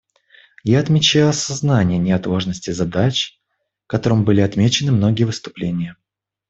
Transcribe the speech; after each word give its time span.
Я 0.63 0.79
отмечаю 0.79 1.29
осознание 1.29 1.99
неотложности 1.99 2.71
задач, 2.71 3.39
которым 3.85 4.25
были 4.25 4.41
отмечены 4.41 4.91
многие 4.91 5.25
выступления. 5.25 5.95